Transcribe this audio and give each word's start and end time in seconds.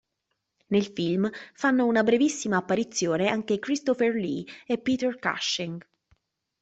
Nel 0.69 0.87
film 0.87 1.29
fanno 1.53 1.85
una 1.85 2.01
brevissima 2.01 2.57
apparizione 2.57 3.29
anche 3.29 3.59
Christopher 3.59 4.15
Lee 4.15 4.43
e 4.65 4.79
Peter 4.79 5.19
Cushing. 5.19 5.79